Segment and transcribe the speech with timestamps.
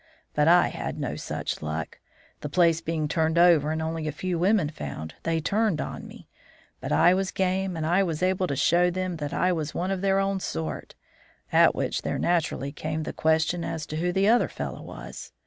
[0.33, 1.99] "But I had no such luck.
[2.39, 6.27] The place being turned over, and only a few women found, they turned on me.
[6.79, 10.01] But I was game, and was soon able to show them I was one of
[10.01, 10.95] their own sort.
[11.51, 15.33] At which there naturally came the question as to who the other fellow was.